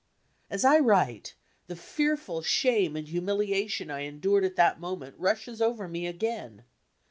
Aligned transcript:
As 0.49 0.65
I 0.65 0.79
write, 0.79 1.35
the 1.67 1.75
fearful 1.75 2.41
shame 2.41 2.95
and 2.95 3.07
humiliadon 3.07 3.91
I 3.91 3.99
endured 3.99 4.43
at 4.43 4.55
that 4.55 4.79
moment 4.79 5.13
rushes 5.19 5.61
over 5.61 5.87
me 5.87 6.07
again. 6.07 6.63